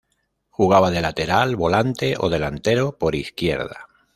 Jugaba 0.49 0.89
de 0.89 0.99
lateral, 0.99 1.55
volante 1.55 2.15
o 2.17 2.27
delantero 2.27 2.97
por 2.97 3.13
izquierda. 3.13 3.85